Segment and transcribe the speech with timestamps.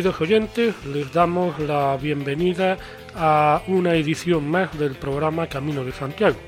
[0.00, 2.78] Queridos oyentes, les damos la bienvenida
[3.14, 6.38] a una edición más del programa Camino de Santiago.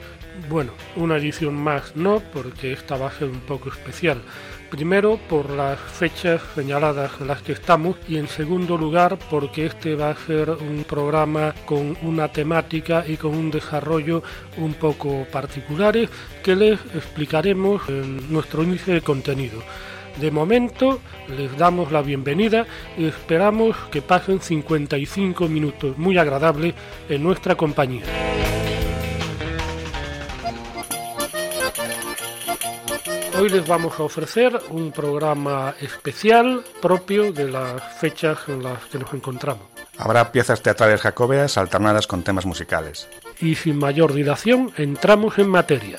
[0.48, 4.22] Bueno, una edición más no, porque esta va a ser un poco especial.
[4.70, 9.96] Primero por las fechas señaladas en las que estamos y en segundo lugar porque este
[9.96, 14.22] va a ser un programa con una temática y con un desarrollo
[14.56, 16.08] un poco particulares
[16.42, 19.62] que les explicaremos en nuestro índice de contenido.
[20.20, 26.74] De momento les damos la bienvenida y esperamos que pasen 55 minutos muy agradables
[27.08, 28.04] en nuestra compañía.
[33.38, 38.98] Hoy les vamos a ofrecer un programa especial propio de las fechas en las que
[38.98, 39.64] nos encontramos.
[39.98, 43.08] Habrá piezas teatrales jacobeas alternadas con temas musicales.
[43.40, 45.98] Y sin mayor dilación, entramos en materia.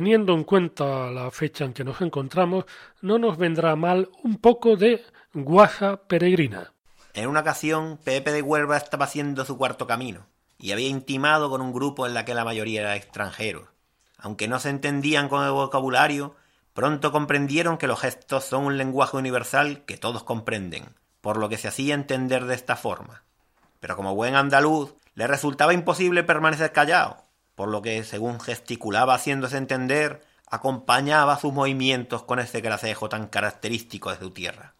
[0.00, 2.64] Teniendo en cuenta la fecha en que nos encontramos,
[3.02, 5.04] no nos vendrá mal un poco de
[5.34, 6.72] guaja peregrina.
[7.12, 10.24] En una ocasión, Pepe de Huelva estaba haciendo su cuarto camino
[10.56, 13.68] y había intimado con un grupo en la que la mayoría era extranjeros.
[14.16, 16.34] Aunque no se entendían con el vocabulario,
[16.72, 21.58] pronto comprendieron que los gestos son un lenguaje universal que todos comprenden, por lo que
[21.58, 23.22] se hacía entender de esta forma.
[23.80, 27.18] Pero como buen andaluz, le resultaba imposible permanecer callado,
[27.60, 34.10] por lo que, según gesticulaba haciéndose entender, acompañaba sus movimientos con ese gracejo tan característico
[34.10, 34.72] de su tierra.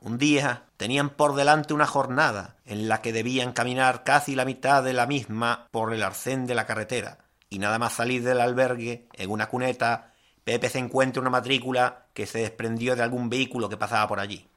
[0.00, 4.84] Un día tenían por delante una jornada en la que debían caminar casi la mitad
[4.84, 9.08] de la misma por el arcén de la carretera, y nada más salir del albergue,
[9.14, 10.12] en una cuneta,
[10.44, 14.48] Pepe se encuentra una matrícula que se desprendió de algún vehículo que pasaba por allí.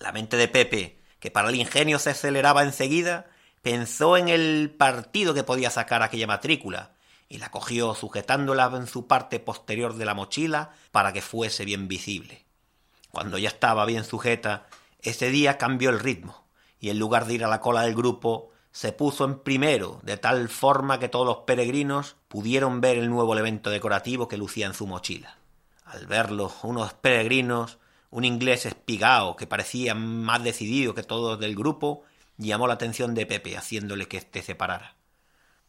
[0.00, 3.26] La mente de Pepe, que para el ingenio se aceleraba enseguida,
[3.62, 6.92] pensó en el partido que podía sacar aquella matrícula,
[7.28, 11.88] y la cogió sujetándola en su parte posterior de la mochila para que fuese bien
[11.88, 12.44] visible.
[13.10, 14.66] Cuando ya estaba bien sujeta,
[15.00, 16.44] ese día cambió el ritmo,
[16.78, 20.16] y en lugar de ir a la cola del grupo, se puso en primero, de
[20.16, 24.74] tal forma que todos los peregrinos pudieron ver el nuevo elemento decorativo que lucía en
[24.74, 25.36] su mochila.
[25.84, 27.78] Al verlo, unos peregrinos,
[28.10, 32.02] un inglés espigao que parecía más decidido que todos del grupo,
[32.36, 34.96] llamó la atención de Pepe, haciéndole que éste se parara.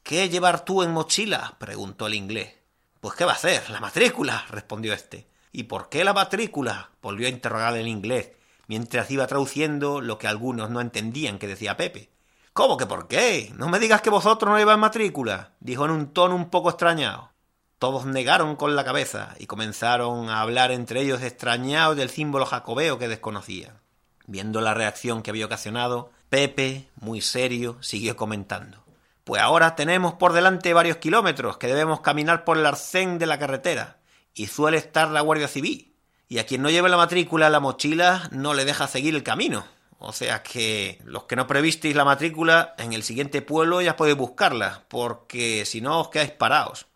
[0.04, 1.56] ¿Qué llevar tú en mochila?
[1.60, 2.56] preguntó el inglés.
[3.00, 5.27] Pues qué va a hacer, la matrícula, respondió éste.
[5.51, 6.92] ¿Y por qué la matrícula?
[7.01, 8.31] volvió a interrogar el inglés,
[8.68, 12.10] mientras iba traduciendo lo que algunos no entendían que decía Pepe.
[12.54, 13.51] ¿Cómo que por qué?
[13.56, 17.31] No me digas que vosotros no lleváis matrícula, dijo en un tono un poco extrañado.
[17.80, 22.98] Todos negaron con la cabeza y comenzaron a hablar entre ellos extrañados del símbolo jacobeo
[22.98, 23.81] que desconocían.
[24.25, 28.83] Viendo la reacción que había ocasionado, Pepe, muy serio, siguió comentando.
[29.24, 33.38] Pues ahora tenemos por delante varios kilómetros que debemos caminar por el arcén de la
[33.38, 34.00] carretera,
[34.33, 35.94] y suele estar la Guardia Civil
[36.27, 39.63] y a quien no lleve la matrícula la mochila no le deja seguir el camino.
[40.00, 44.18] O sea que los que no previsteis la matrícula, en el siguiente pueblo ya podéis
[44.18, 46.88] buscarla, porque si no os quedáis parados.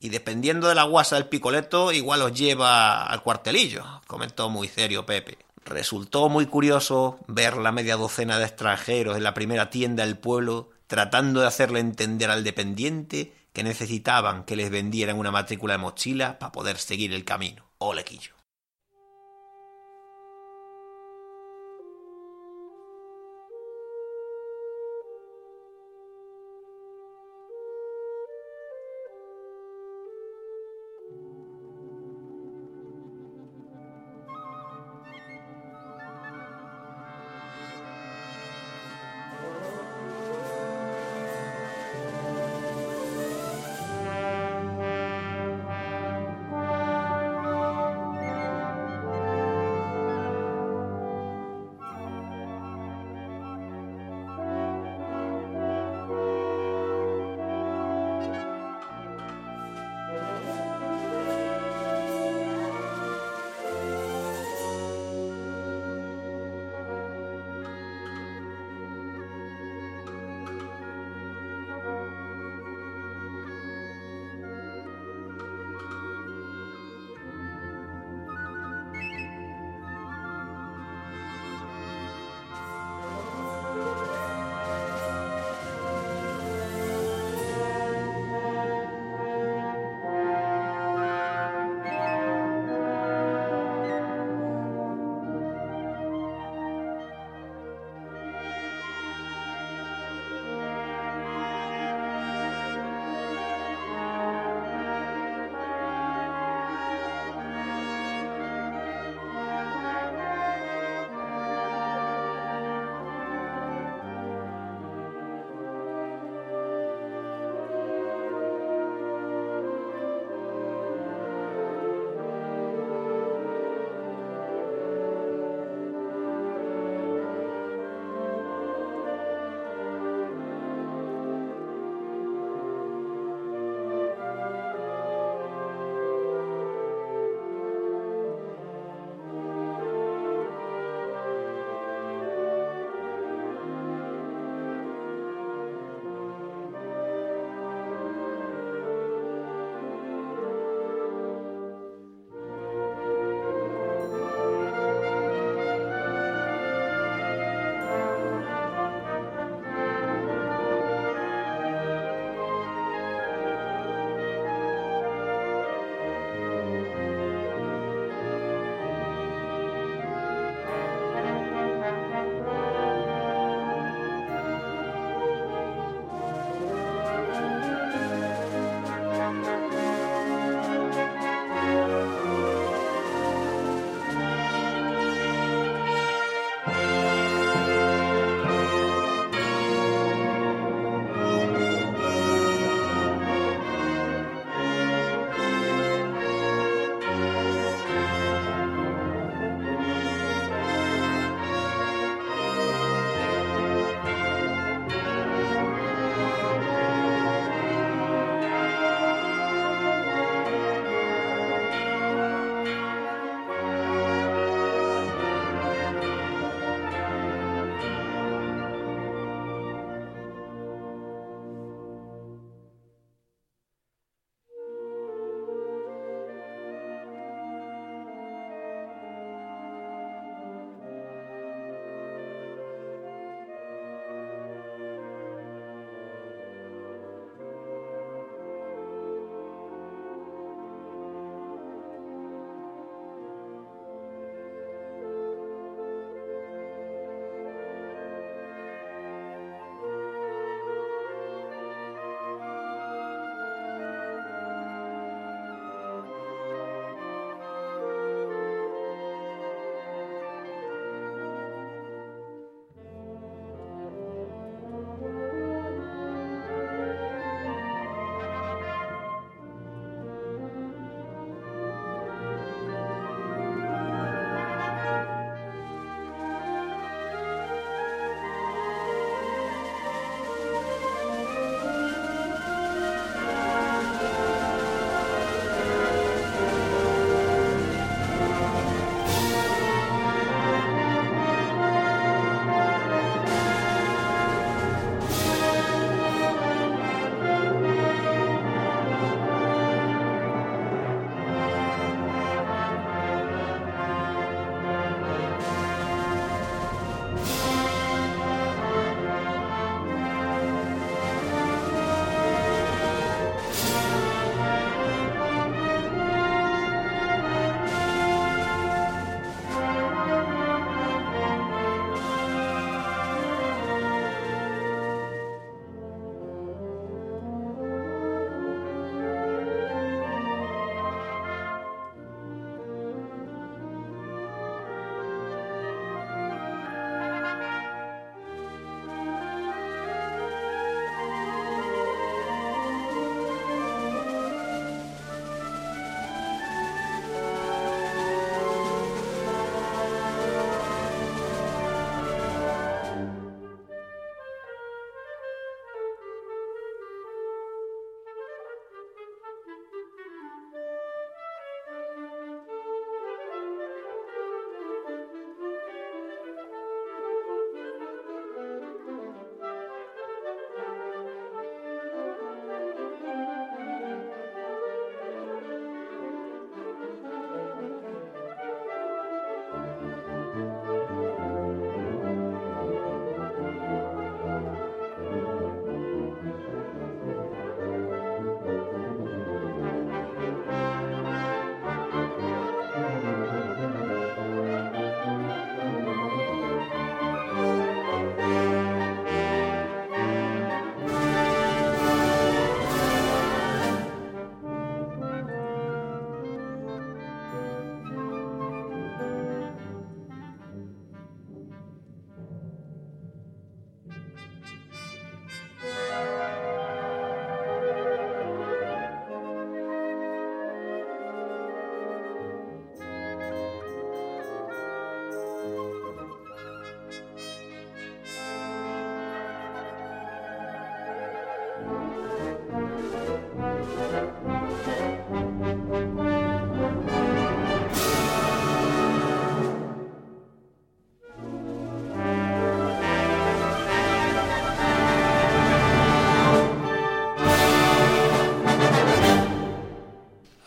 [0.00, 5.06] Y dependiendo de la guasa del picoleto, igual os lleva al cuartelillo, comentó muy serio
[5.06, 5.38] Pepe.
[5.64, 10.70] Resultó muy curioso ver la media docena de extranjeros en la primera tienda del pueblo
[10.86, 16.38] tratando de hacerle entender al dependiente que necesitaban que les vendieran una matrícula de mochila
[16.38, 17.64] para poder seguir el camino.
[17.78, 18.41] Olequillo.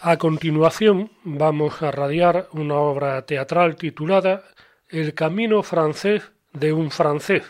[0.08, 4.44] A continuación vamos a radiar una obra teatral titulada
[4.88, 6.22] El camino francés
[6.54, 7.42] de un francés.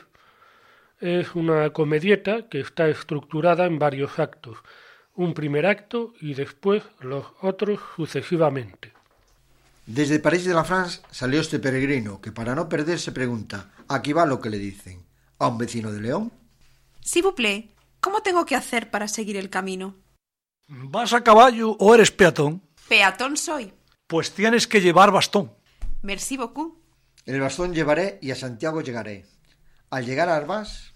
[1.01, 4.59] Es una comedieta que está estructurada en varios actos,
[5.15, 8.93] un primer acto y después los otros sucesivamente.
[9.85, 14.25] Desde París de la France salió este peregrino que para no perderse pregunta, aquí va
[14.25, 15.03] lo que le dicen,
[15.39, 16.31] a un vecino de León.
[17.01, 17.65] Si vous plaît,
[17.99, 20.04] ¿cómo tengo que hacer para seguir el camino?
[20.67, 22.63] ¿Vas a caballo o eres peatón?
[22.89, 23.71] Peatón soy.
[24.07, 25.53] Pues tienes que llevar bastón.
[26.01, 26.81] Merci beaucoup.
[27.25, 29.25] El bastón llevaré y a Santiago llegaré.
[29.91, 30.93] Al llegar a Arbas...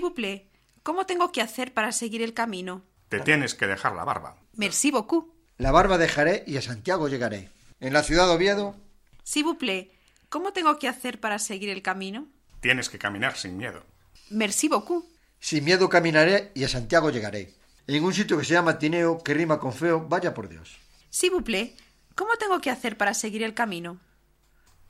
[0.00, 0.48] Vous plaît,
[0.82, 2.84] ¿cómo tengo que hacer para seguir el camino?
[3.10, 4.36] Te tienes que dejar la barba.
[4.54, 5.34] Merci beaucoup.
[5.58, 7.50] La barba dejaré y a Santiago llegaré.
[7.80, 8.76] En la ciudad de Oviedo...
[9.24, 9.90] Si vous plaît,
[10.30, 12.28] ¿cómo tengo que hacer para seguir el camino?
[12.60, 13.84] Tienes que caminar sin miedo.
[14.30, 15.04] Merci beaucoup.
[15.38, 17.52] Sin miedo caminaré y a Santiago llegaré.
[17.86, 20.78] En un sitio que se llama Tineo, que rima con feo, vaya por Dios.
[21.10, 21.74] Si vous plaît,
[22.14, 23.98] ¿cómo tengo que hacer para seguir el camino?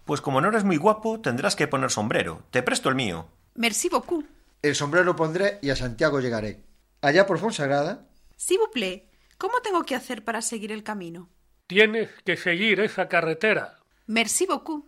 [0.04, 2.44] Pues como no eres muy guapo, tendrás que poner sombrero.
[2.50, 3.28] Te presto el mío.
[3.54, 4.26] Merci beaucoup.
[4.60, 6.62] El sombrero pondré y a Santiago llegaré.
[7.00, 8.08] Allá por Fonsagrada...
[8.36, 9.08] Si vous plaît,
[9.38, 11.28] ¿cómo tengo que hacer para seguir el camino?
[11.66, 13.78] Tienes que seguir esa carretera.
[14.06, 14.86] Merci beaucoup.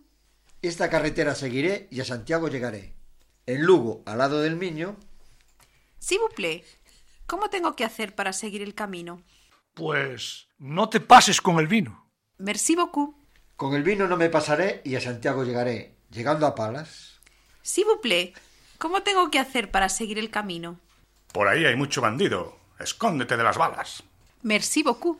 [0.61, 2.93] Esta carretera seguiré y a Santiago llegaré.
[3.45, 4.97] En Lugo, al lado del Miño...
[5.99, 6.63] Si vous plaît,
[7.27, 9.21] ¿cómo tengo que hacer para seguir el camino?
[9.73, 12.09] Pues no te pases con el vino.
[12.37, 13.15] Merci beaucoup.
[13.55, 15.95] Con el vino no me pasaré y a Santiago llegaré.
[16.09, 17.19] Llegando a Palas...
[18.01, 18.37] Plaît,
[18.77, 20.79] ¿cómo tengo que hacer para seguir el camino?
[21.33, 22.57] Por ahí hay mucho bandido.
[22.79, 24.03] Escóndete de las balas.
[24.43, 25.19] Merci beaucoup.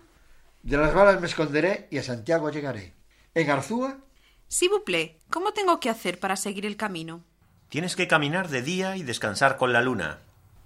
[0.62, 2.94] De las balas me esconderé y a Santiago llegaré.
[3.34, 3.98] En Arzúa...
[4.86, 7.24] Plaît, ¿cómo tengo que hacer para seguir el camino?
[7.70, 10.20] Tienes que caminar de día y descansar con la luna.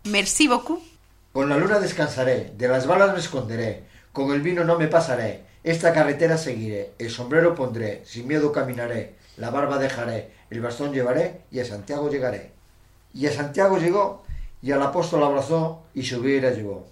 [0.04, 0.84] Merci beaucoup.
[1.40, 5.46] Con la luna descansaré, de las balas me esconderé, con el vino no me pasaré,
[5.64, 11.44] esta carretera seguiré, el sombrero pondré, sin miedo caminaré, la barba dejaré, el bastón llevaré
[11.50, 12.52] y a Santiago llegaré.
[13.14, 14.26] Y a Santiago llegó
[14.62, 16.86] y al apóstol abrazó y subió y la llevó.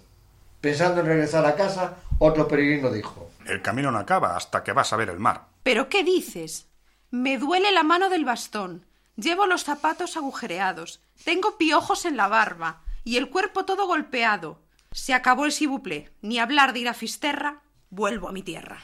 [0.62, 4.90] Pensando en regresar a casa, otro peregrino dijo, El camino no acaba hasta que vas
[4.94, 5.48] a ver el mar.
[5.62, 6.68] ¿Pero qué dices?
[7.10, 8.86] Me duele la mano del bastón.
[9.14, 11.02] Llevo los zapatos agujereados.
[11.22, 12.80] Tengo piojos en la barba.
[13.08, 14.60] Y el cuerpo todo golpeado.
[14.92, 16.10] Se acabó el sibuple.
[16.20, 17.62] Ni hablar de ir a Fisterra.
[17.88, 18.82] Vuelvo a mi tierra.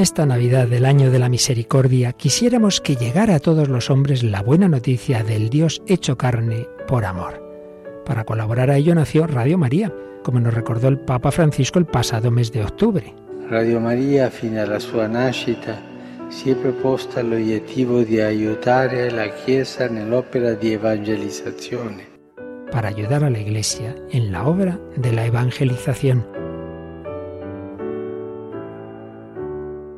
[0.00, 4.40] Esta Navidad del año de la misericordia quisiéramos que llegara a todos los hombres la
[4.40, 7.46] buena noticia del Dios hecho carne por amor.
[8.06, 9.92] Para colaborar a ello nació Radio María,
[10.24, 13.14] como nos recordó el Papa Francisco el pasado mes de octubre.
[13.50, 15.82] Radio María, fino alla sua nascita,
[16.30, 22.08] si è proposta l'obiettivo di aiutare la Chiesa nell'opera di evangelizzazione.
[22.72, 26.39] Para ayudar a la Iglesia en la obra de la evangelización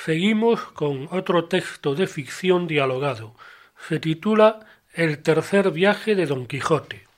[0.09, 3.35] Seguimos con otro texto de ficción dialogado.
[3.87, 7.08] Se titula El tercer viaje de Don Quijote.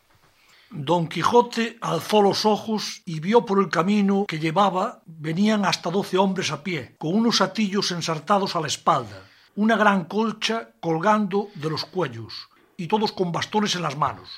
[0.73, 6.17] Don Quijote alzó los ojos y vio por el camino que llevaba venían hasta doce
[6.17, 11.69] hombres a pie, con unos atillos ensartados a la espalda, una gran colcha colgando de
[11.69, 14.29] los cuellos, y todos con bastones en las manos.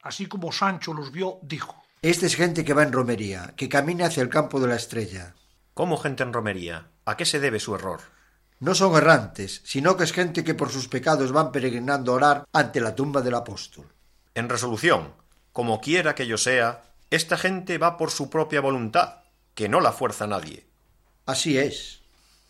[0.00, 4.06] Así como Sancho los vio, dijo Esta es gente que va en romería, que camina
[4.06, 5.34] hacia el campo de la estrella.
[5.74, 6.92] ¿Cómo gente en romería?
[7.04, 8.00] ¿A qué se debe su error?
[8.60, 12.48] No son errantes, sino que es gente que por sus pecados van peregrinando a orar
[12.52, 13.92] ante la tumba del apóstol.
[14.34, 15.14] En resolución,
[15.58, 19.24] como quiera que yo sea, esta gente va por su propia voluntad,
[19.56, 20.68] que no la fuerza nadie.
[21.26, 22.02] Así es.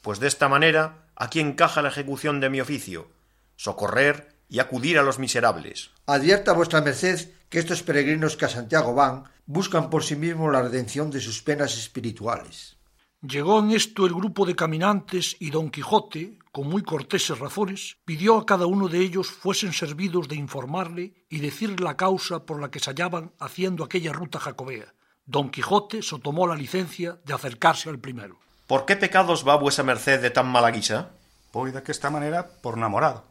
[0.02, 3.08] Pues de esta manera aquí encaja la ejecución de mi oficio,
[3.56, 5.88] socorrer y acudir a los miserables.
[6.04, 10.60] Advierta vuestra merced que estos peregrinos que a Santiago van buscan por sí mismos la
[10.60, 12.76] redención de sus penas espirituales.
[13.20, 18.38] Llegó en esto el grupo de caminantes y don Quijote, con muy corteses razones, pidió
[18.38, 22.70] a cada uno de ellos fuesen servidos de informarle y decir la causa por la
[22.70, 24.94] que se hallaban haciendo aquella ruta jacobea.
[25.26, 28.38] Don Quijote se tomó la licencia de acercarse al primero.
[28.68, 31.10] ¿Por qué pecados va vuesa merced de tan mala guisa?
[31.50, 33.24] Pois de esta manera por enamorado.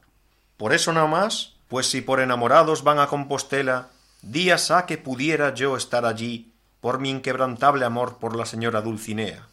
[0.57, 1.53] ¿Por eso nada más?
[1.69, 6.99] Pues si por enamorados van a Compostela, días ha que pudiera yo estar allí por
[6.99, 9.46] mi inquebrantable amor por la señora Dulcinea.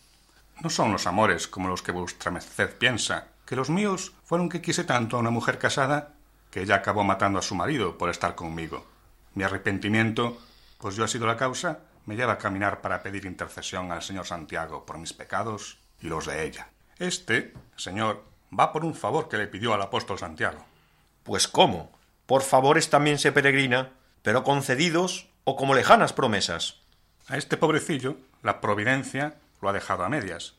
[0.60, 4.62] No son los amores como los que vuestra merced piensa, que los míos fueron que
[4.62, 6.14] quise tanto a una mujer casada
[6.50, 8.86] que ella acabó matando a su marido por estar conmigo.
[9.34, 10.38] Mi arrepentimiento,
[10.78, 14.26] pues yo he sido la causa, me lleva a caminar para pedir intercesión al señor
[14.26, 16.68] Santiago por mis pecados y los de ella.
[16.98, 18.24] Este, señor,
[18.56, 20.64] va por un favor que le pidió al apóstol Santiago.
[21.24, 21.90] Pues cómo,
[22.26, 26.80] por favores también se peregrina, pero concedidos o como lejanas promesas.
[27.26, 30.54] A este pobrecillo, la providencia lo ha dejado a medias.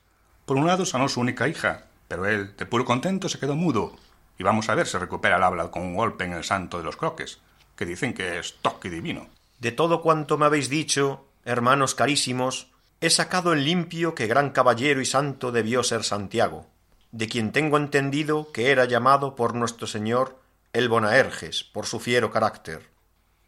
[0.46, 3.96] Por un lado sanó su única hija, pero él, de puro contento, se quedó mudo.
[4.38, 6.84] Y vamos a ver si recupera el habla con un golpe en el santo de
[6.84, 7.40] los croques,
[7.78, 9.28] que dicen que es toque divino.
[9.60, 12.68] De todo cuanto me habéis dicho, hermanos carísimos,
[13.00, 16.68] he sacado en limpio que gran caballero y santo debió ser Santiago,
[17.12, 20.40] de quien tengo entendido que era llamado por nuestro Señor
[20.74, 22.90] el Bonaerges, por su fiero carácter.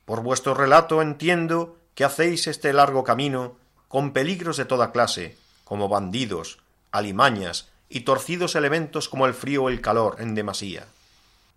[0.06, 5.36] Por vuestro relato entiendo que hacéis este largo camino con peligros de toda clase,
[5.68, 6.60] como bandidos,
[6.92, 10.88] alimañas y torcidos elementos como el frío o el calor en demasía.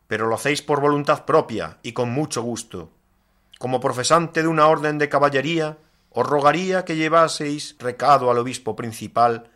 [0.08, 2.90] Pero lo hacéis por voluntad propia y con mucho gusto.
[3.58, 5.78] Como profesante de una orden de caballería,
[6.10, 9.48] os rogaría que llevaseis recado al obispo principal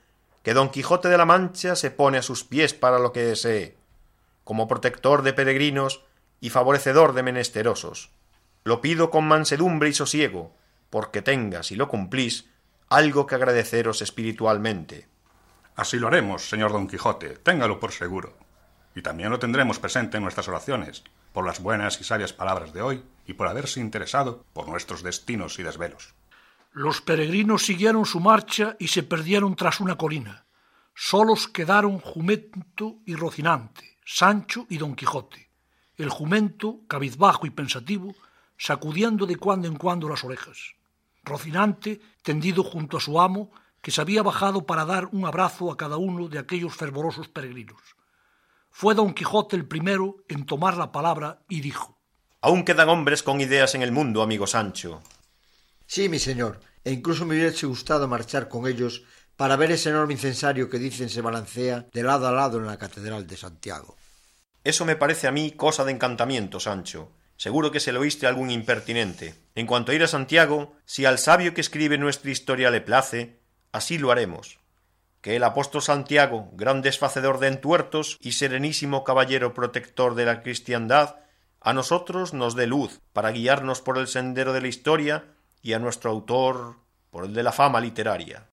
[0.44, 3.76] que don Quijote de la Mancha se pone a sus pies para lo que desee,
[4.44, 6.04] como protector de peregrinos
[6.40, 8.10] y favorecedor de menesterosos.
[8.62, 10.54] Lo pido con mansedumbre y sosiego,
[10.90, 12.46] porque tenga, si lo cumplís,
[12.94, 15.08] algo que agradeceros espiritualmente.
[15.76, 18.36] Así lo haremos, señor Don Quijote, téngalo por seguro.
[18.94, 21.02] Y también lo tendremos presente en nuestras oraciones,
[21.32, 25.58] por las buenas y sabias palabras de hoy y por haberse interesado por nuestros destinos
[25.58, 26.14] y desvelos.
[26.70, 30.46] Los peregrinos siguieron su marcha y se perdieron tras una colina.
[30.94, 35.50] Solos quedaron Jumento y Rocinante, Sancho y Don Quijote.
[35.96, 38.14] El jumento, cabizbajo y pensativo,
[38.56, 40.74] sacudiendo de cuando en cuando las orejas.
[41.24, 45.76] Rocinante, tendido junto a su amo, que se había bajado para dar un abrazo a
[45.76, 47.80] cada uno de aquellos fervorosos peregrinos.
[48.70, 51.98] Fue don Quijote el primero en tomar la palabra y dijo
[52.40, 55.02] Aún quedan hombres con ideas en el mundo, amigo Sancho.
[55.86, 59.04] Sí, mi señor, e incluso me hubiese gustado marchar con ellos
[59.36, 62.78] para ver ese enorme incensario que dicen se balancea de lado a lado en la
[62.78, 63.96] Catedral de Santiago.
[64.62, 67.12] Eso me parece a mí cosa de encantamiento, Sancho.
[67.36, 69.34] Seguro que se lo oíste algún impertinente.
[69.54, 73.40] En cuanto a ir a Santiago, si al sabio que escribe nuestra historia le place,
[73.72, 74.58] así lo haremos.
[75.20, 81.16] Que el apóstol Santiago, gran desfacedor de entuertos y serenísimo caballero protector de la cristiandad,
[81.60, 85.24] a nosotros nos dé luz para guiarnos por el sendero de la historia
[85.62, 86.76] y a nuestro autor
[87.10, 88.50] por el de la fama literaria.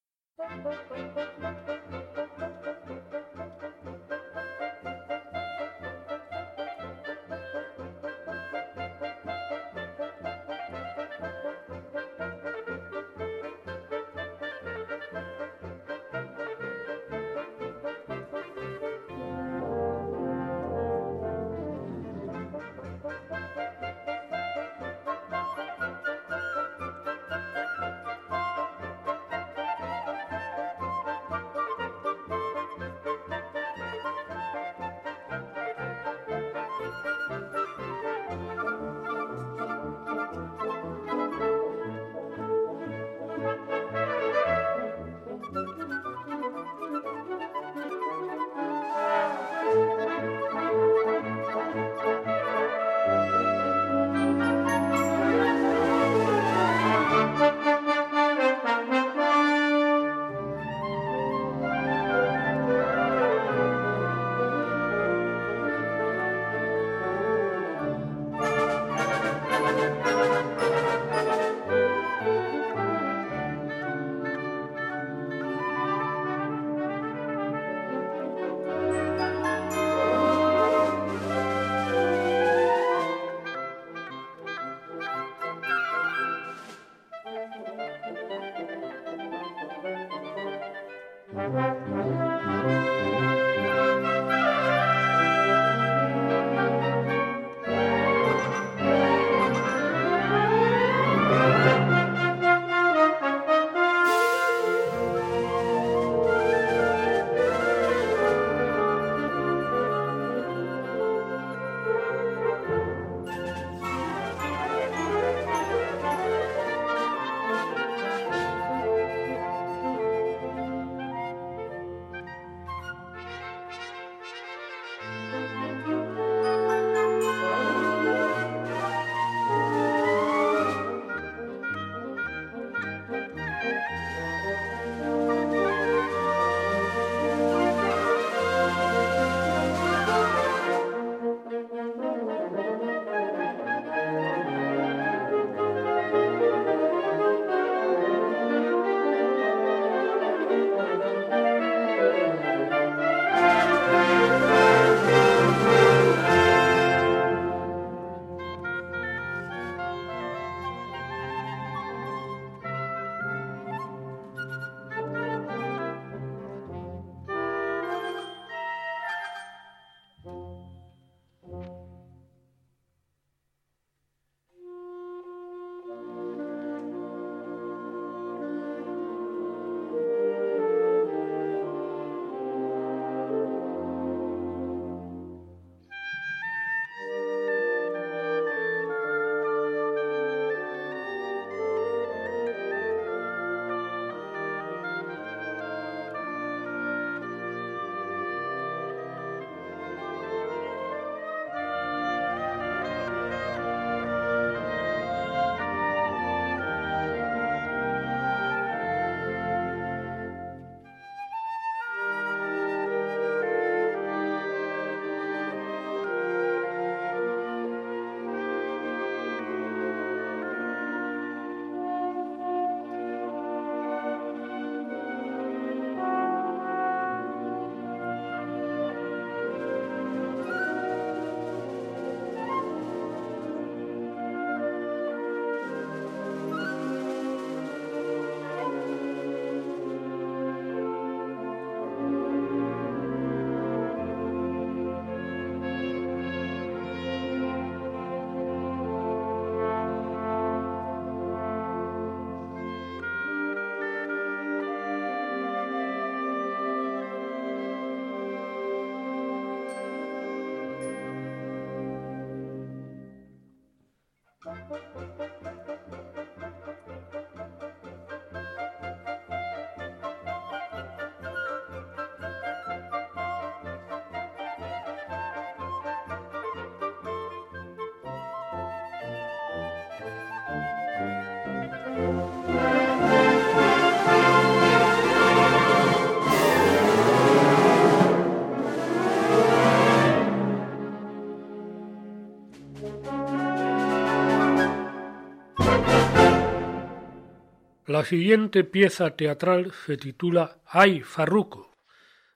[297.92, 301.76] La siguiente pieza teatral se titula Ay, Farruco.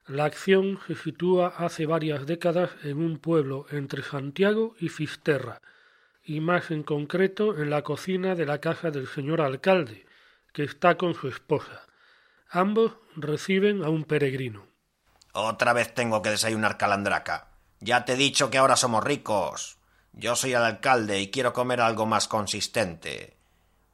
[0.06, 5.62] La acción se sitúa hace varias décadas en un pueblo entre Santiago y Fisterra,
[6.26, 10.06] y más en concreto en la cocina de la casa del señor alcalde,
[10.52, 11.86] que está con su esposa.
[12.50, 14.68] Ambos reciben a un peregrino.
[15.32, 17.48] Otra vez tengo que desayunar calandraca.
[17.80, 19.78] Ya te he dicho que ahora somos ricos.
[20.12, 23.36] Yo soy el alcalde y quiero comer algo más consistente.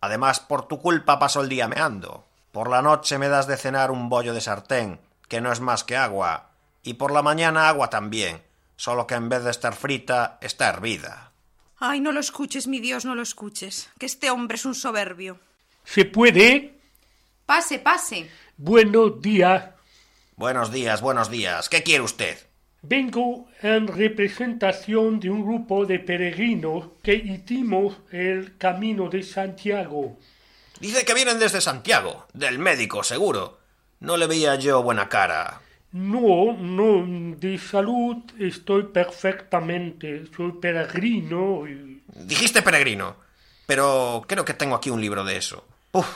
[0.02, 2.26] Además, por tu culpa paso el día meando.
[2.52, 5.84] Por la noche me das de cenar un bollo de sartén, que no es más
[5.84, 6.50] que agua,
[6.84, 8.42] y por la mañana agua también,
[8.76, 11.32] solo que en vez de estar frita, está hervida.
[11.78, 15.40] Ay, no lo escuches, mi Dios, no lo escuches, que este hombre es un soberbio.
[15.84, 16.80] ¿Se puede?
[17.46, 18.30] Pase, pase.
[18.58, 19.70] Buenos días.
[20.36, 21.70] Buenos días, buenos días.
[21.70, 22.38] ¿Qué quiere usted?
[22.84, 30.18] Vengo en representación de un grupo de peregrinos que hicimos el camino de Santiago.
[30.80, 33.60] Dice que vienen desde Santiago, del médico, seguro.
[34.00, 35.62] No le veía yo buena cara.
[35.92, 40.24] No, no, de salud estoy perfectamente.
[40.36, 42.02] Soy peregrino y...
[42.08, 43.18] Dijiste peregrino,
[43.68, 45.68] pero creo que tengo aquí un libro de eso.
[45.92, 46.08] Uf,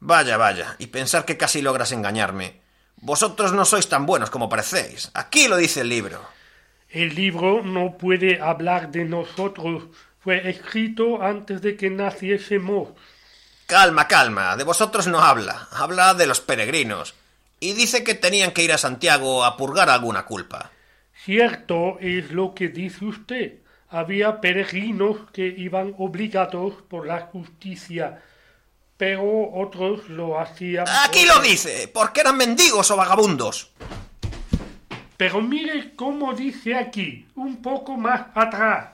[0.00, 2.63] vaya, vaya, y pensar que casi logras engañarme.
[2.96, 5.10] Vosotros no sois tan buenos como parecéis.
[5.14, 6.20] Aquí lo dice el libro.
[6.88, 9.84] El libro no puede hablar de nosotros.
[10.20, 12.88] Fue escrito antes de que naciésemos.
[13.66, 14.56] Calma, calma.
[14.56, 15.68] De vosotros no habla.
[15.72, 17.14] Habla de los peregrinos.
[17.60, 20.70] Y dice que tenían que ir a Santiago a purgar alguna culpa.
[21.24, 23.54] Cierto es lo que dice usted.
[23.88, 28.22] Había peregrinos que iban obligados por la justicia,
[29.04, 30.86] pero otros lo hacían.
[31.04, 33.70] Aquí lo dice, porque eran mendigos o vagabundos.
[35.18, 38.92] Pero mire cómo dice aquí, un poco más atrás.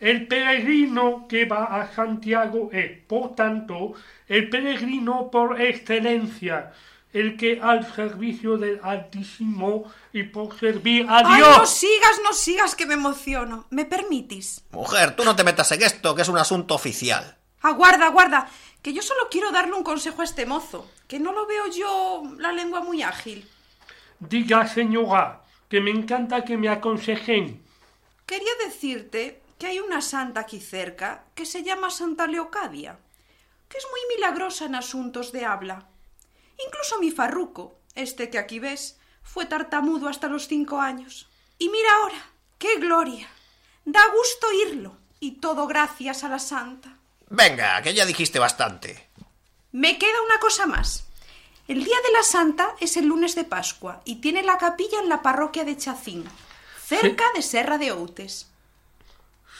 [0.00, 3.92] El peregrino que va a Santiago es, por tanto,
[4.26, 6.72] el peregrino por excelencia,
[7.12, 11.58] el que al servicio del Altísimo y por servir a Ay, Dios.
[11.58, 13.66] no sigas, no sigas, que me emociono.
[13.70, 14.64] ¿Me permitís?
[14.72, 17.37] Mujer, tú no te metas en esto, que es un asunto oficial.
[17.62, 18.48] Aguarda, aguarda,
[18.82, 22.22] que yo solo quiero darle un consejo a este mozo, que no lo veo yo
[22.38, 23.48] la lengua muy ágil.
[24.20, 27.62] Diga, señora, que me encanta que me aconsejen.
[28.26, 32.98] Quería decirte que hay una santa aquí cerca que se llama Santa Leocadia,
[33.68, 35.88] que es muy milagrosa en asuntos de habla.
[36.64, 41.28] Incluso mi farruco, este que aquí ves, fue tartamudo hasta los cinco años.
[41.58, 43.28] Y mira ahora, qué gloria.
[43.84, 46.97] Da gusto oírlo, y todo gracias a la santa.
[47.30, 49.08] Venga, que ya dijiste bastante.
[49.72, 51.04] Me queda una cosa más.
[51.66, 55.10] El día de la Santa es el lunes de Pascua y tiene la capilla en
[55.10, 56.24] la parroquia de Chacín,
[56.82, 58.50] cerca de Serra de Outes.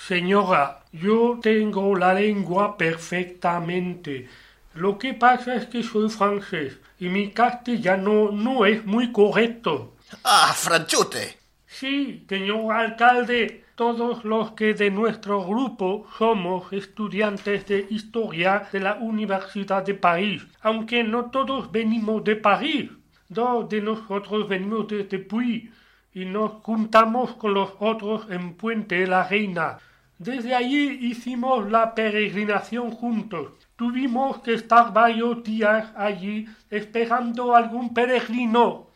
[0.06, 4.26] Señora, yo tengo la lengua perfectamente.
[4.72, 9.96] Lo que pasa es que soy francés y mi castellano no es muy correcto.
[10.24, 11.36] Ah, franchute.
[11.66, 18.96] Sí, señor alcalde, todos los que de nuestro grupo somos estudiantes de historia de la
[18.96, 22.90] Universidad de París, aunque no todos venimos de París.
[23.28, 25.70] Dos de nosotros venimos desde Puy
[26.12, 29.78] y nos juntamos con los otros en Puente de la Reina.
[30.18, 33.52] Desde allí hicimos la peregrinación juntos.
[33.76, 38.87] Tuvimos que estar varios días allí esperando algún peregrino.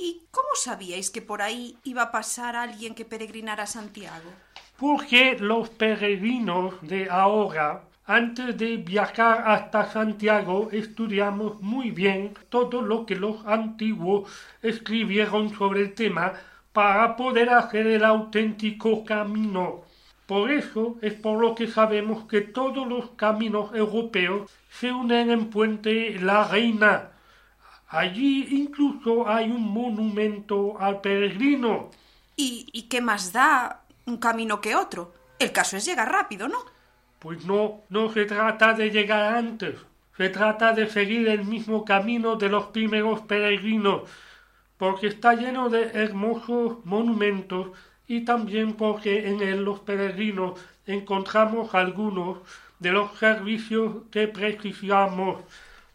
[0.00, 4.30] ¿Y cómo sabíais que por ahí iba a pasar alguien que peregrinara a Santiago?
[4.76, 13.06] Porque los peregrinos de ahora, antes de viajar hasta Santiago, estudiamos muy bien todo lo
[13.06, 14.30] que los antiguos
[14.62, 16.32] escribieron sobre el tema
[16.72, 19.82] para poder hacer el auténtico camino.
[20.26, 25.50] Por eso es por lo que sabemos que todos los caminos europeos se unen en
[25.50, 27.17] Puente La Reina.
[27.88, 31.90] Allí incluso hay un monumento al peregrino.
[32.36, 35.14] ¿Y, y qué más da un camino que otro?
[35.38, 36.58] El caso es llegar rápido, ¿no?
[37.18, 39.76] Pues no, no se trata de llegar antes.
[40.16, 44.02] Se trata de seguir el mismo camino de los primeros peregrinos,
[44.76, 47.68] porque está lleno de hermosos monumentos
[48.06, 52.38] y también porque en él los peregrinos encontramos algunos
[52.78, 55.42] de los servicios que precisamos.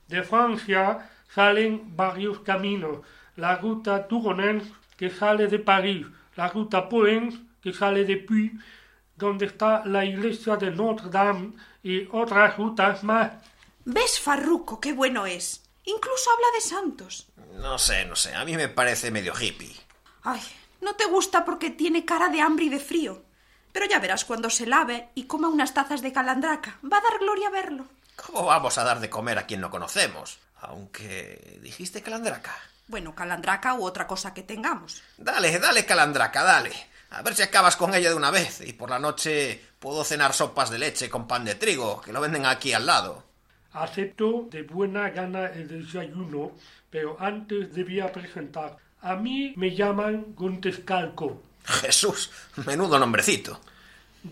[0.08, 3.00] De Francia salen varios caminos.
[3.36, 4.66] La ruta Touronnens,
[4.98, 6.06] que sale de París,
[6.36, 8.60] la ruta Poens, que sale de Puy,
[9.16, 13.32] donde está la iglesia de Notre Dame y otras rutas más.
[13.86, 15.64] ¿Ves, Farruco, qué bueno es?
[15.86, 17.28] Incluso habla de santos.
[17.56, 19.76] No sé, no sé, a mí me parece medio hippie.
[20.24, 20.42] Ay,
[20.82, 23.24] no te gusta porque tiene cara de hambre y de frío.
[23.72, 26.78] Pero ya verás cuando se lave y coma unas tazas de calandraca.
[26.84, 27.86] Va a dar gloria verlo.
[28.16, 30.40] ¿Cómo vamos a dar de comer a quien no conocemos?
[30.68, 31.60] Aunque...
[31.62, 32.56] ¿Dijiste calandraca?
[32.88, 35.02] Bueno, calandraca u otra cosa que tengamos.
[35.18, 36.72] Dale, dale, calandraca, dale.
[37.12, 38.62] A ver si acabas con ella de una vez.
[38.62, 42.22] Y por la noche puedo cenar sopas de leche con pan de trigo, que lo
[42.22, 43.24] venden aquí al lado.
[43.74, 46.52] Acepto de buena gana el desayuno,
[46.90, 48.78] pero antes debía presentar.
[49.02, 51.42] A mí me llaman Gontescalco.
[51.66, 52.32] Jesús,
[52.66, 53.60] menudo nombrecito.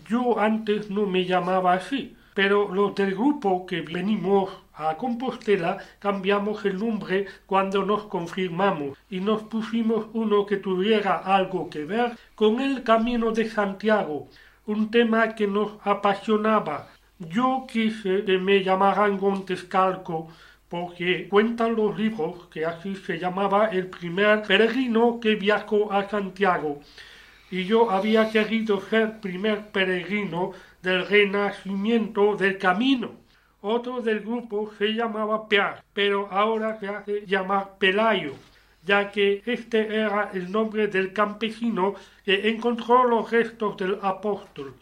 [0.08, 6.64] Yo antes no me llamaba así, pero los del grupo que venimos a Compostela cambiamos
[6.64, 12.60] el nombre cuando nos confirmamos y nos pusimos uno que tuviera algo que ver con
[12.60, 14.28] el Camino de Santiago,
[14.66, 16.88] un tema que nos apasionaba.
[17.18, 20.28] Yo quise que me llamaran Gontescalco
[20.68, 26.80] porque cuentan los libros que así se llamaba el primer peregrino que viajó a Santiago.
[27.50, 33.21] Y yo había querido ser primer peregrino del renacimiento del camino.
[33.64, 38.34] Otro del grupo se llamaba Piar, pero ahora se hace llamar Pelayo,
[38.84, 41.94] ya que este era el nombre del campesino
[42.24, 44.74] que encontró los restos del apóstol.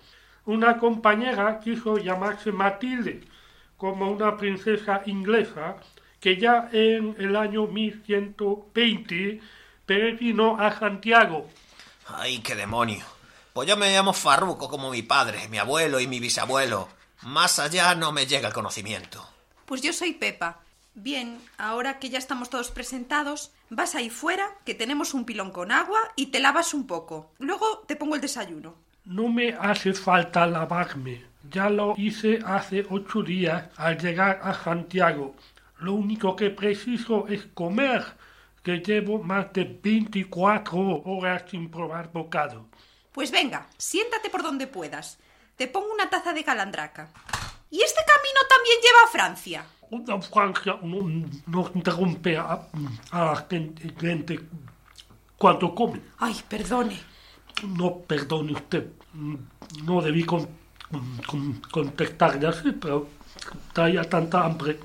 [0.47, 3.21] Una compañera quiso llamarse Matilde,
[3.77, 5.77] como una princesa inglesa
[6.19, 9.41] que ya en el año 1120
[9.85, 11.47] peregrinó a Santiago.
[12.07, 13.05] ¡Ay, qué demonio!
[13.53, 16.89] Pues yo me llamo Farruco como mi padre, mi abuelo y mi bisabuelo.
[17.23, 19.27] Más allá no me llega el conocimiento.
[19.67, 20.61] Pues yo soy Pepa.
[20.95, 25.71] Bien, ahora que ya estamos todos presentados, vas ahí fuera, que tenemos un pilón con
[25.71, 27.33] agua y te lavas un poco.
[27.39, 28.75] Luego te pongo el desayuno.
[29.05, 31.25] No me hace falta lavarme.
[31.51, 35.35] Ya lo hice hace ocho días al llegar a Santiago.
[35.79, 38.05] Lo único que preciso es comer,
[38.63, 42.67] que llevo más de 24 horas sin probar bocado.
[43.13, 45.19] Pues venga, siéntate por donde puedas.
[45.61, 47.11] Te pongo una taza de calandraca.
[47.71, 49.67] ¿Y este camino también lleva a Francia?
[49.91, 52.67] Una Francia no, no interrumpe a,
[53.11, 54.41] a la gente
[55.37, 56.01] cuando come.
[56.17, 56.99] Ay, perdone.
[57.77, 58.87] No perdone usted.
[59.85, 60.49] No debí con,
[61.27, 63.09] con, contestarle así, pero
[63.75, 64.81] traía tanta hambre.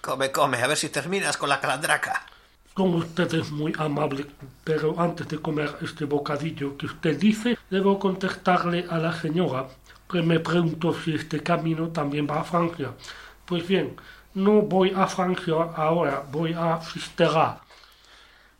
[0.00, 2.24] Come, come, a ver si terminas con la calandraca.
[2.72, 4.26] Con usted es muy amable,
[4.62, 9.66] pero antes de comer este bocadillo que usted dice, debo contestarle a la señora,
[10.08, 12.94] que me preguntó si este camino también va a Francia.
[13.44, 13.96] Pues bien,
[14.34, 17.60] no voy a Francia ahora, voy a Fisterra.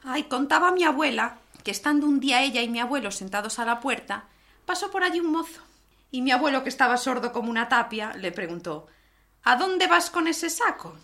[0.05, 3.80] Ay, contaba mi abuela que estando un día ella y mi abuelo sentados a la
[3.80, 4.24] puerta,
[4.66, 5.62] pasó por allí un mozo.
[6.11, 8.86] Y mi abuelo, que estaba sordo como una tapia, le preguntó
[9.42, 10.95] ¿A dónde vas con ese saco?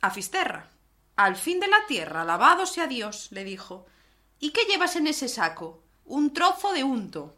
[0.00, 0.68] A Fisterra.
[1.16, 3.86] Al fin de la tierra, alabado sea Dios, le dijo.
[4.38, 5.82] ¿Y qué llevas en ese saco?
[6.04, 7.34] Un trozo de unto.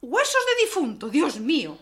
[0.00, 1.76] Huesos de difunto, Dios mío.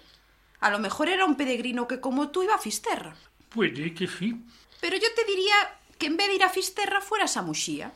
[0.61, 3.15] A lo mejor era un peregrino que como tú iba a Fisterra.
[3.49, 4.37] Puede que sí.
[4.81, 5.55] Pero yo te diría
[5.99, 7.93] que en vez de ir a Fisterra fueras a Muxía.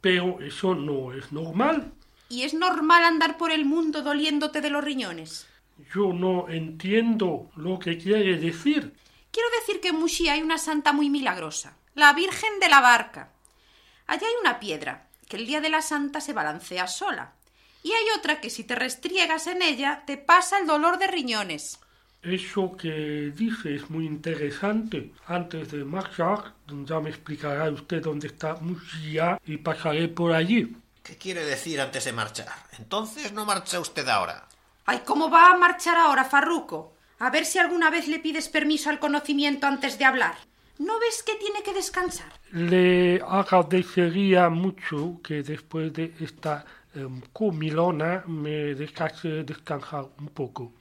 [0.00, 1.92] Pero eso no es normal.
[2.28, 5.46] ¿Y es normal andar por el mundo doliéndote de los riñones?
[5.94, 8.94] Yo no entiendo lo que quiere decir.
[9.30, 13.32] Quiero decir que en Muxía hay una santa muy milagrosa, la Virgen de la Barca.
[14.06, 17.32] Allá hay una piedra que el día de la santa se balancea sola.
[17.82, 21.78] Y hay otra que si te restriegas en ella te pasa el dolor de riñones.
[22.22, 25.12] Eso que dice es muy interesante.
[25.26, 26.52] Antes de marchar,
[26.84, 30.76] ya me explicará usted dónde está Muxía y pasaré por allí.
[31.02, 32.48] ¿Qué quiere decir antes de marchar?
[32.78, 34.46] Entonces no marcha usted ahora.
[34.84, 36.94] Ay, ¿cómo va a marchar ahora, Farruco?
[37.20, 40.36] A ver si alguna vez le pides permiso al conocimiento antes de hablar.
[40.78, 42.32] ¿No ves que tiene que descansar?
[42.52, 46.64] Le agradecería mucho que después de esta
[46.94, 50.72] um, comilona me dejase descansar un poco.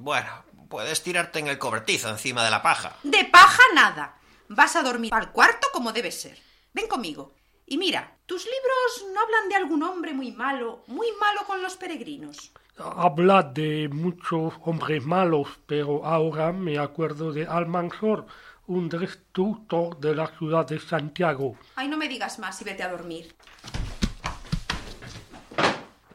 [0.00, 0.30] Bueno,
[0.70, 2.96] puedes tirarte en el cobertizo encima de la paja.
[3.02, 4.16] De paja nada.
[4.48, 6.38] Vas a dormir al cuarto como debe ser.
[6.72, 7.34] Ven conmigo.
[7.66, 11.76] Y mira, tus libros no hablan de algún hombre muy malo, muy malo con los
[11.76, 12.50] peregrinos.
[12.78, 18.26] Habla de muchos hombres malos, pero ahora me acuerdo de Almanzor,
[18.68, 21.58] un destructor de la ciudad de Santiago.
[21.76, 23.36] Ay, no me digas más y vete a dormir.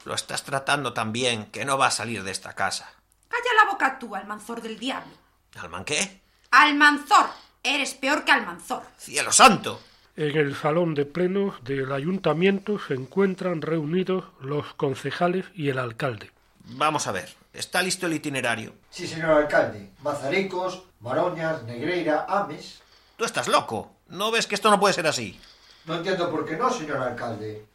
[0.05, 2.94] Lo estás tratando tan bien que no va a salir de esta casa.
[3.35, 5.11] Calla la boca tú, Almanzor del diablo.
[5.59, 6.21] ¿Alman qué?
[6.51, 7.25] Almanzor.
[7.61, 8.83] Eres peor que Almanzor.
[8.97, 9.81] ¡Cielo santo!
[10.15, 16.31] En el salón de plenos del ayuntamiento se encuentran reunidos los concejales y el alcalde.
[16.63, 18.73] Vamos a ver, ¿está listo el itinerario?
[18.89, 19.91] Sí, señor alcalde.
[20.01, 22.81] Mazaricos, Maroñas, Negreira, Ames.
[23.17, 23.91] Tú estás loco.
[24.07, 25.37] ¿No ves que esto no puede ser así?
[25.83, 27.65] No entiendo por qué no, señor alcalde.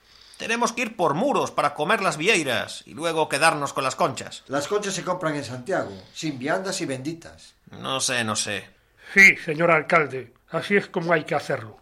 [0.40, 4.42] Tenemos que ir por muros para comer las vieiras y luego quedarnos con las conchas.
[4.48, 7.52] Las conchas se compran en Santiago, sin viandas y benditas.
[7.72, 8.66] No sé, no sé.
[9.12, 11.76] Sí, señor alcalde, así es como hay que hacerlo.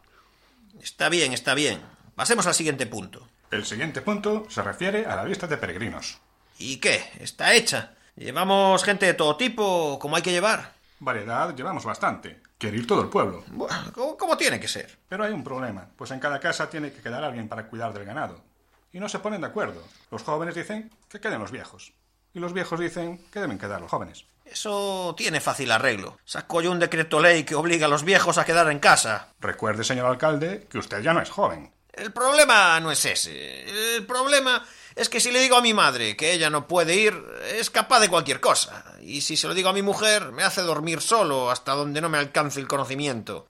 [0.83, 1.81] Está bien, está bien.
[2.17, 3.29] Pasemos al siguiente punto.
[3.53, 6.19] El siguiente punto se refiere a la lista de peregrinos.
[6.59, 7.13] ¿Y qué?
[7.21, 7.95] Está hecha.
[8.17, 10.73] ¿Llevamos gente de todo tipo como hay que llevar?
[10.99, 12.41] Variedad llevamos bastante.
[12.59, 13.45] Quiere ir todo el pueblo.
[13.53, 14.99] Bueno, ¿cómo, cómo tiene que ser?
[15.09, 18.05] Pero hay un problema, pues en cada casa tiene que quedar alguien para cuidar del
[18.05, 18.48] ganado.
[18.93, 19.83] Y no se ponen de acuerdo.
[20.11, 21.93] Los jóvenes dicen que queden los viejos.
[22.35, 24.25] Y los viejos dicen que deben quedar los jóvenes.
[24.45, 26.19] Eso tiene fácil arreglo.
[26.25, 29.29] Saco yo un decreto ley que obliga a los viejos a quedar en casa.
[29.41, 31.71] Recuerde, señor alcalde, que usted ya no es joven.
[31.93, 33.97] El problema no es ese.
[33.97, 34.65] El problema
[34.95, 37.15] es que si le digo a mi madre que ella no puede ir,
[37.53, 38.85] es capaz de cualquier cosa.
[39.01, 42.09] Y si se lo digo a mi mujer, me hace dormir solo hasta donde no
[42.09, 43.49] me alcance el conocimiento.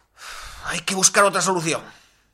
[0.65, 1.83] Hay que buscar otra solución.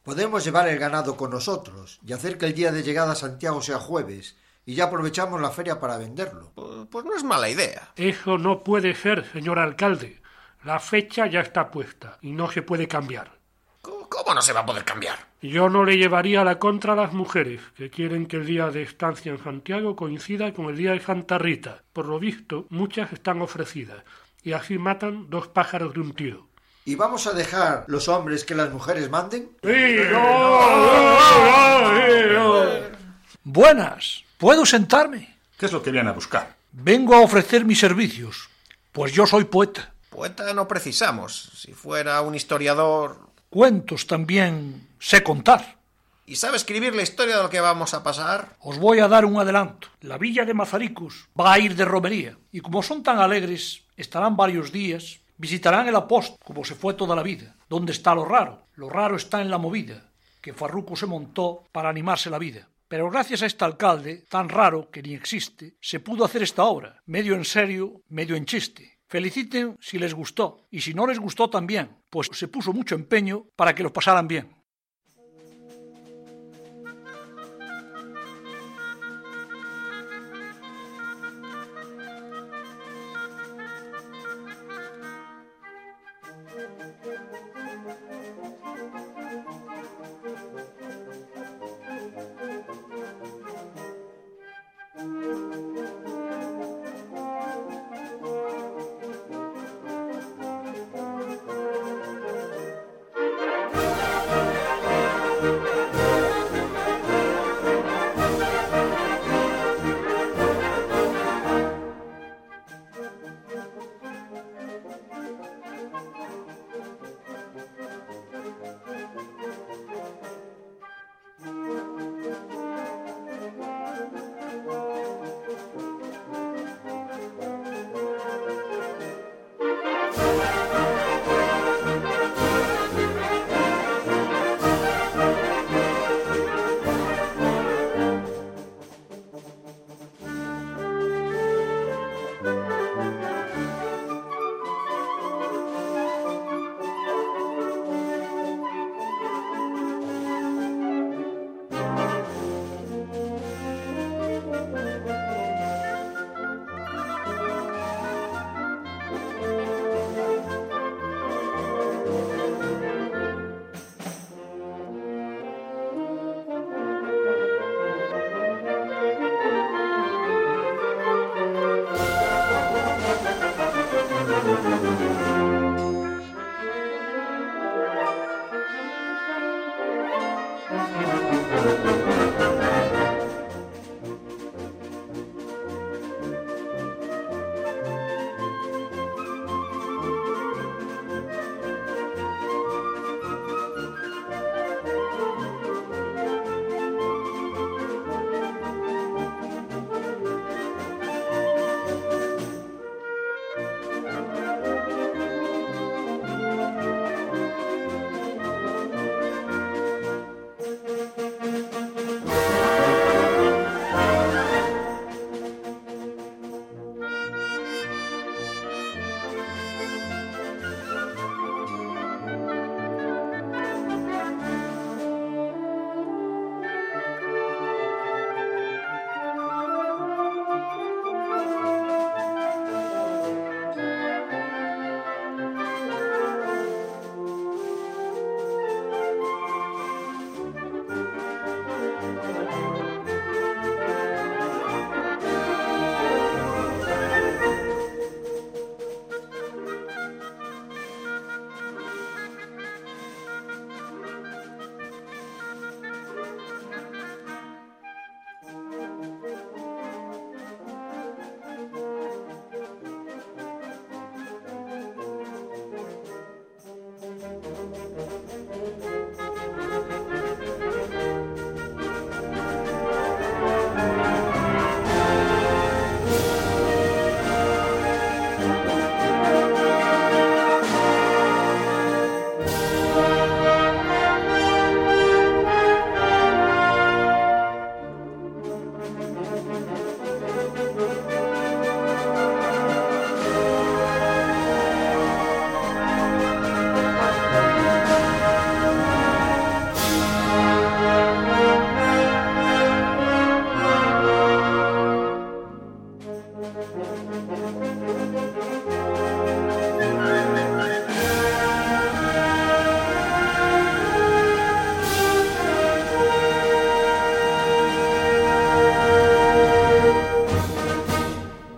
[0.04, 3.62] Podemos llevar el ganado con nosotros y hacer que el día de llegada a Santiago
[3.62, 4.36] sea jueves
[4.66, 6.52] y ya aprovechamos la feria para venderlo.
[6.54, 7.90] Pues, pues no es mala idea.
[7.96, 10.20] Eso no puede ser, señor alcalde.
[10.62, 13.38] La fecha ya está puesta y no se puede cambiar.
[13.80, 15.18] ¿Cómo cómo no se va a poder cambiar?
[15.40, 18.82] Yo no le llevaría la contra a las mujeres, que quieren que el día de
[18.82, 21.82] estancia en Santiago coincida con el día de Santa Rita.
[21.94, 24.04] Por lo visto, muchas están ofrecidas,
[24.42, 26.48] y así matan dos pájaros de un tiro.
[26.86, 29.50] ¿Y vamos a dejar los hombres que las mujeres manden?
[33.42, 34.24] Buenas.
[34.36, 35.34] ¿Puedo sentarme?
[35.56, 36.56] ¿Qué es lo que viene a buscar?
[36.72, 38.50] Vengo a ofrecer mis servicios,
[38.92, 39.94] pues yo soy poeta.
[40.10, 41.52] Poeta no precisamos.
[41.56, 43.30] Si fuera un historiador...
[43.48, 45.76] Cuentos también sé contar.
[46.26, 48.56] ¿Y sabe escribir la historia de lo que vamos a pasar?
[48.60, 49.88] Os voy a dar un adelanto.
[50.02, 54.36] La villa de Mazaricus va a ir de romería, y como son tan alegres, estarán
[54.36, 57.56] varios días, visitarán el apóstol, como se fue toda la vida.
[57.68, 58.66] ¿Dónde está lo raro?
[58.74, 62.68] Lo raro está en la movida, que Farruco se montó para animarse la vida.
[62.88, 67.00] Pero gracias a este alcalde, tan raro que ni existe, se pudo hacer esta obra,
[67.06, 68.98] medio en serio, medio en chiste.
[69.08, 73.46] Feliciten si les gustó, y si no les gustó también, pues se puso mucho empeño
[73.56, 74.63] para que lo pasaran bien.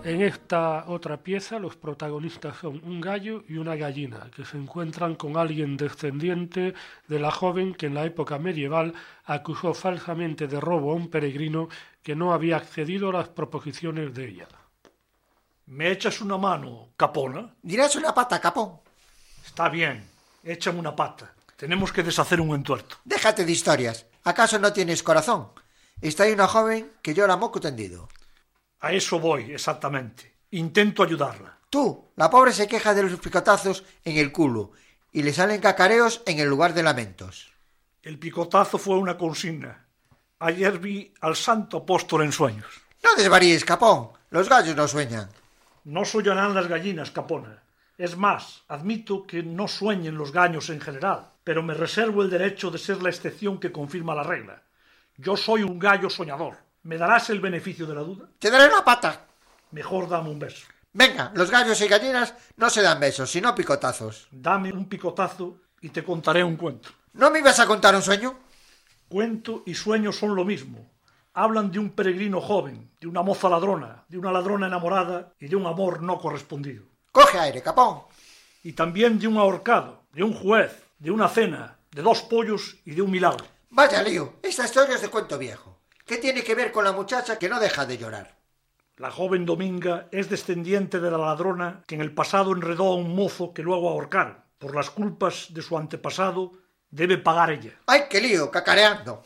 [0.07, 5.15] En esta otra pieza los protagonistas son un gallo y una gallina, que se encuentran
[5.15, 6.75] con alguien descendiente
[7.09, 11.69] de la joven que en la época medieval acusó falsamente de robo a un peregrino
[12.03, 14.49] que no había accedido a las proposiciones de ella.
[15.67, 17.55] ¿Me echas una mano, Capona?
[17.61, 18.79] Dirás una pata, Capón.
[19.45, 20.09] Está bien,
[20.45, 21.35] échame una pata.
[21.57, 22.99] Tenemos que deshacer un entuerto.
[23.05, 24.07] Déjate de historias.
[24.23, 25.49] ¿Acaso no tienes corazón?
[26.01, 28.09] Está ahí una joven que llora moco tendido.
[28.81, 30.37] A eso voy, exactamente.
[30.53, 31.59] Intento ayudarla.
[31.69, 34.71] Tú, la pobre se queja de los picotazos en el culo
[35.11, 37.53] y le salen cacareos en el lugar de lamentos.
[38.03, 39.89] El picotazo fue una consigna.
[40.39, 42.67] Ayer vi al santo apóstol en sueños.
[43.03, 44.11] No desvaríes, capón.
[44.31, 45.29] Los gallos no sueñan.
[45.87, 47.63] No soñarán las gallinas, Capona.
[47.97, 52.73] Es más, admito que no sueñen los gallos en general, pero me reservo el derecho
[52.73, 54.61] de ser la excepción que confirma la regla.
[55.17, 56.57] Yo soy un gallo soñador.
[56.83, 58.27] ¿Me darás el beneficio de la duda?
[58.41, 59.27] Te daré una pata.
[59.71, 60.67] Mejor dame un beso.
[60.93, 64.27] Venga, los gallos y gallinas no se dan besos, sino picotazos.
[64.33, 66.89] Dame un picotazo y te contaré un cuento.
[67.13, 68.37] ¿No me ibas a contar un sueño?
[69.09, 70.91] Cuento y sueño son lo mismo.
[71.39, 75.57] Hablan de un peregrino joven, de una moza ladrona, de una ladrona enamorada y de
[75.57, 76.85] un amor no correspondido.
[77.13, 78.05] Coge aire, capón.
[78.63, 82.93] Y también de un ahorcado, de un juez, de una cena, de dos pollos y
[82.93, 83.45] de un milagro.
[83.69, 85.79] Vaya lío, esta historia es de cuento viejo.
[86.07, 88.39] ¿Qué tiene que ver con la muchacha que no deja de llorar?
[88.97, 93.15] La joven Dominga es descendiente de la ladrona que en el pasado enredó a un
[93.15, 94.43] mozo que luego ahorcaron.
[94.57, 96.53] Por las culpas de su antepasado
[96.89, 97.73] debe pagar ella.
[97.87, 98.51] ¡Ay, qué lío!
[98.51, 99.23] Cacareando.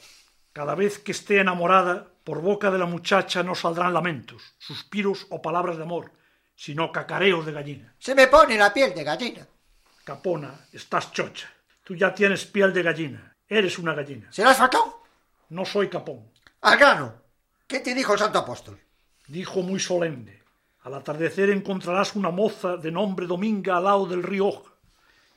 [0.52, 5.40] Cada vez que esté enamorada, por boca de la muchacha no saldrán lamentos, suspiros o
[5.40, 6.12] palabras de amor,
[6.54, 7.94] sino cacareos de gallina.
[7.98, 9.46] Se me pone la piel de gallina.
[10.04, 11.48] Capona, estás chocha.
[11.84, 13.36] Tú ya tienes piel de gallina.
[13.48, 14.30] Eres una gallina.
[14.32, 14.90] ¿Serás fatón?
[15.50, 16.30] No soy capón.
[16.60, 17.14] Al grano.
[17.66, 18.78] ¿Qué te dijo el santo apóstol?
[19.26, 20.42] Dijo muy solemne.
[20.82, 24.72] Al atardecer encontrarás una moza de nombre Dominga al lado del río Oja.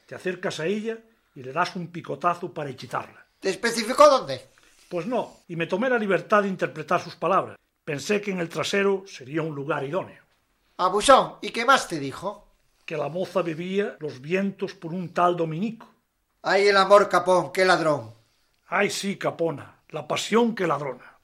[0.07, 0.97] Te acercas a ella
[1.36, 3.26] y le das un picotazo para hechitarla.
[3.39, 4.53] ¿Te especificó dónde?
[4.94, 7.58] Pues no, y me tomé la libertad de interpretar sus palabras.
[7.84, 10.22] Pensé que en el trasero sería un lugar idóneo.
[10.78, 12.48] Abusón, ¿y qué más te dijo?
[12.86, 15.89] Que la moza bebía los vientos por un tal Dominico.
[16.44, 17.52] ¡Ay, el amor, capón!
[17.52, 18.14] ¡Qué ladrón!
[18.68, 19.80] ¡Ay, sí, capona!
[19.89, 21.18] La pasión que ladrona.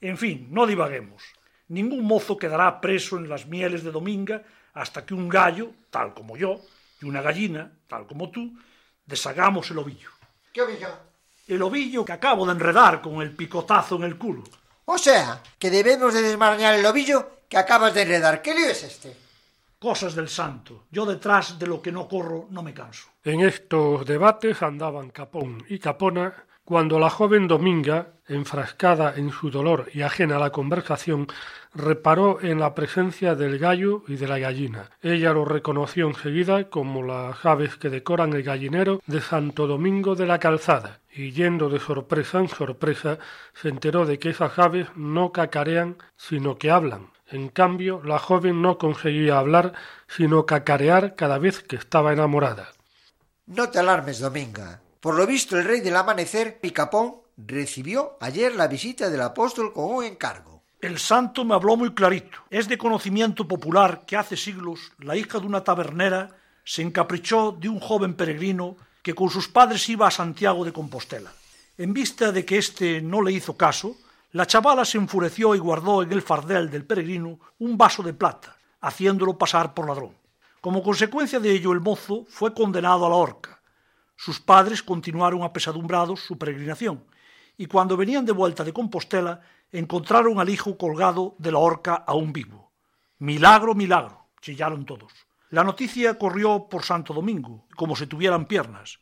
[0.00, 1.22] En fin, no divaguemos.
[1.68, 6.38] Ningún mozo quedará preso en las mieles de Dominga hasta que un gallo, tal como
[6.38, 6.58] yo,
[7.02, 8.58] y una gallina, tal como tú,
[9.04, 10.08] deshagamos el ovillo.
[10.54, 11.09] ¿Qué ovillo?
[11.50, 14.44] El ovillo que acabo de enredar con el picotazo en el culo.
[14.84, 18.40] O sea, que debemos de desmarañar el ovillo que acabas de enredar.
[18.40, 19.16] ¿Qué lío es este?
[19.76, 20.84] Cosas del santo.
[20.92, 23.08] Yo detrás de lo que no corro no me canso.
[23.24, 26.32] En estos debates andaban Capón y Capona
[26.70, 31.26] cuando la joven Dominga, enfrascada en su dolor y ajena a la conversación,
[31.74, 34.90] reparó en la presencia del gallo y de la gallina.
[35.02, 40.26] Ella lo reconoció enseguida como las aves que decoran el gallinero de Santo Domingo de
[40.26, 43.18] la Calzada, y yendo de sorpresa en sorpresa,
[43.54, 47.10] se enteró de que esas aves no cacarean, sino que hablan.
[47.26, 49.72] En cambio, la joven no conseguía hablar,
[50.08, 52.72] sino cacarear cada vez que estaba enamorada.
[53.46, 54.80] No te alarmes, Dominga.
[55.00, 59.94] Por lo visto, el rey del amanecer, Picapón, recibió ayer la visita del apóstol con
[59.94, 60.62] un encargo.
[60.80, 62.38] El santo me habló muy clarito.
[62.50, 66.30] Es de conocimiento popular que hace siglos la hija de una tabernera
[66.64, 71.32] se encaprichó de un joven peregrino que con sus padres iba a Santiago de Compostela.
[71.78, 73.96] En vista de que éste no le hizo caso,
[74.32, 78.56] la chavala se enfureció y guardó en el fardel del peregrino un vaso de plata,
[78.80, 80.14] haciéndolo pasar por ladrón.
[80.60, 83.60] Como consecuencia de ello, el mozo fue condenado a la horca.
[84.16, 87.02] Sus padres continuaron apesadumbrados su peregrinación,
[87.56, 89.40] y cuando venían de vuelta de Compostela,
[89.72, 92.70] encontraron al hijo colgado de la horca aún vivo.
[93.18, 95.12] Milagro, milagro, chillaron todos.
[95.50, 99.00] La noticia corrió por Santo Domingo, como si tuvieran piernas,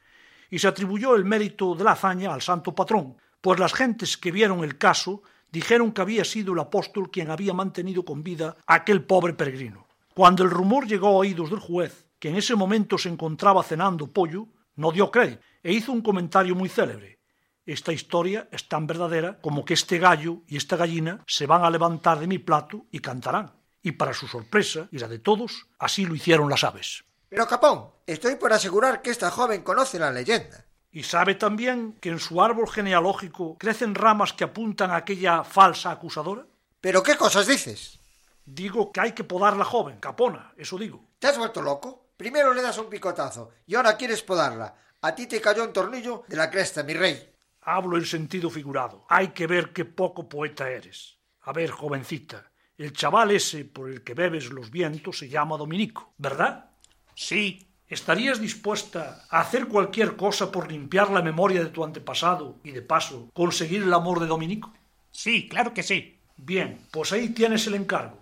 [0.48, 4.32] y se atribuyó el mérito de la hazaña al santo patrón, pues las gentes que
[4.32, 5.22] vieron el caso
[5.52, 9.86] dijeron que había sido el apóstol quien había mantenido con vida a aquel pobre peregrino.
[10.14, 14.06] Cuando el rumor llegó a oídos del juez, que en ese momento se encontraba cenando
[14.06, 17.18] pollo, no dio crédito e hizo un comentario muy célebre.
[17.66, 21.70] Esta historia es tan verdadera como que este gallo y esta gallina se van a
[21.70, 23.57] levantar de mi plato y cantarán.
[23.82, 27.04] Y para su sorpresa y la de todos, así lo hicieron las aves.
[27.28, 30.64] Pero Capón, estoy por asegurar que esta joven conoce la leyenda.
[30.90, 35.90] Y sabe también que en su árbol genealógico crecen ramas que apuntan a aquella falsa
[35.90, 36.46] acusadora.
[36.80, 37.98] ¿Pero qué cosas dices?
[38.44, 41.04] Digo que hay que podar la joven, Capona, eso digo.
[41.18, 42.12] ¿Te has vuelto loco?
[42.16, 44.74] Primero le das un picotazo y ahora quieres podarla.
[45.02, 47.32] A ti te cayó un tornillo de la cresta, mi rey.
[47.60, 49.04] Hablo en sentido figurado.
[49.08, 51.18] Hay que ver qué poco poeta eres.
[51.42, 56.12] A ver, jovencita, El chaval ese por el que bebes los vientos se llama Dominico,
[56.16, 56.70] ¿verdad?
[57.12, 57.66] Sí.
[57.88, 62.82] ¿Estarías dispuesta a hacer cualquier cosa por limpiar la memoria de tu antepasado y de
[62.82, 64.72] paso conseguir el amor de Dominico?
[65.10, 66.20] Sí, claro que sí.
[66.36, 68.18] Bien, pues ahí tienes el encargo.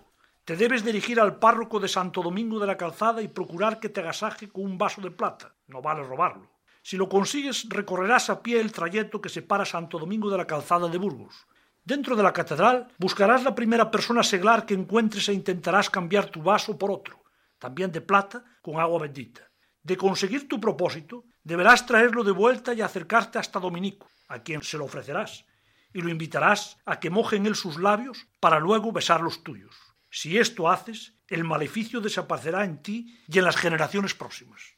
[0.46, 4.00] Te debes dirigir al párroco de Santo Domingo de la Calzada y procurar que te
[4.00, 5.52] agasaje con un vaso de plata.
[5.66, 6.48] No vale robarlo.
[6.80, 10.88] Si lo consigues, recorrerás a pie el trayecto que separa Santo Domingo de la Calzada
[10.88, 11.46] de Burgos.
[11.86, 16.42] Dentro de la catedral buscarás la primera persona seglar que encuentres e intentarás cambiar tu
[16.42, 17.22] vaso por otro,
[17.60, 19.42] también de plata, con agua bendita.
[19.84, 24.78] De conseguir tu propósito, deberás traerlo de vuelta y acercarte hasta Dominico, a quien se
[24.78, 25.46] lo ofrecerás,
[25.94, 29.76] y lo invitarás a que moje en él sus labios para luego besar los tuyos.
[30.10, 34.75] Si esto haces, el maleficio desaparecerá en ti y en las generaciones próximas.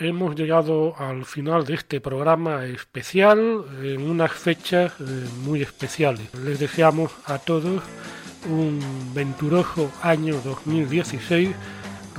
[0.00, 5.04] Hemos llegado al final de este programa especial en unas fechas eh,
[5.44, 6.32] muy especiales.
[6.42, 7.82] Les deseamos a todos
[8.48, 8.80] un
[9.12, 11.50] venturoso año 2016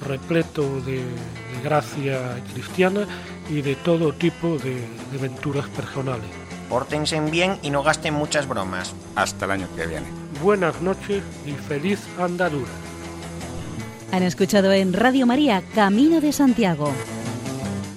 [0.05, 3.07] repleto de, de gracia cristiana
[3.49, 6.29] y de todo tipo de, de aventuras personales.
[6.69, 8.93] Pórtense bien y no gasten muchas bromas.
[9.15, 10.05] Hasta el año que viene.
[10.43, 12.69] Buenas noches y feliz andadura.
[14.11, 16.93] Han escuchado en Radio María Camino de Santiago,